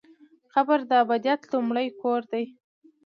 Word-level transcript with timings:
قبر 0.53 0.79
د 0.89 0.91
ابدیت 1.03 1.41
لومړی 1.51 1.87
کور 2.01 2.21
دی؟ 2.31 2.45